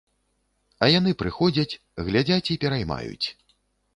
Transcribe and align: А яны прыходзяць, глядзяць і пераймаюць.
А 0.85 0.87
яны 0.99 1.11
прыходзяць, 1.19 1.77
глядзяць 2.09 2.51
і 2.57 2.57
пераймаюць. 2.63 3.27